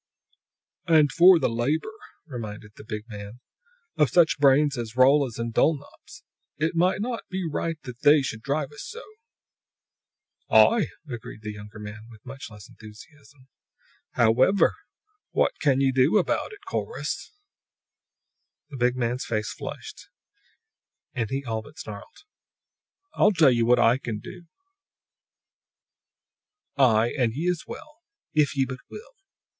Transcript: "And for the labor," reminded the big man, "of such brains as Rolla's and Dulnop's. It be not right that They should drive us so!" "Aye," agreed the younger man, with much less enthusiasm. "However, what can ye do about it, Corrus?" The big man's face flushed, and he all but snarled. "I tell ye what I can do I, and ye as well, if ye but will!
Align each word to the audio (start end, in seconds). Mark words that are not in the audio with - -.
"And 0.87 1.11
for 1.11 1.37
the 1.37 1.47
labor," 1.47 1.93
reminded 2.25 2.71
the 2.75 2.83
big 2.83 3.03
man, 3.07 3.39
"of 3.97 4.09
such 4.09 4.39
brains 4.39 4.75
as 4.75 4.95
Rolla's 4.95 5.37
and 5.37 5.53
Dulnop's. 5.53 6.23
It 6.57 6.73
be 6.73 6.79
not 6.97 7.21
right 7.51 7.77
that 7.83 7.99
They 8.01 8.23
should 8.23 8.41
drive 8.41 8.71
us 8.71 8.83
so!" 8.83 9.03
"Aye," 10.49 10.87
agreed 11.07 11.43
the 11.43 11.51
younger 11.53 11.77
man, 11.77 12.07
with 12.09 12.25
much 12.25 12.49
less 12.49 12.67
enthusiasm. 12.67 13.47
"However, 14.13 14.73
what 15.33 15.59
can 15.59 15.79
ye 15.81 15.91
do 15.91 16.17
about 16.17 16.51
it, 16.51 16.65
Corrus?" 16.67 17.33
The 18.71 18.77
big 18.77 18.95
man's 18.97 19.25
face 19.25 19.53
flushed, 19.53 20.07
and 21.13 21.29
he 21.29 21.45
all 21.45 21.61
but 21.61 21.77
snarled. 21.77 22.23
"I 23.13 23.29
tell 23.37 23.51
ye 23.51 23.61
what 23.61 23.77
I 23.77 23.99
can 23.99 24.17
do 24.17 24.47
I, 26.75 27.11
and 27.15 27.35
ye 27.35 27.47
as 27.51 27.65
well, 27.67 27.97
if 28.33 28.57
ye 28.57 28.65
but 28.65 28.79
will! 28.89 29.11